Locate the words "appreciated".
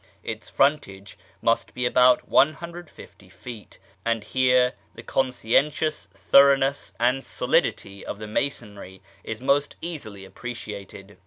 10.25-11.19